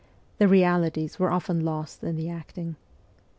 [0.39, 2.75] The realities were often lost in the acting.